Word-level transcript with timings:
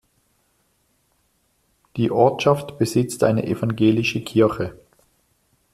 Die 1.95 2.09
Ortschaft 2.09 2.79
besitzt 2.79 3.23
eine 3.23 3.45
evangelische 3.45 4.19
Kirche. 4.23 4.75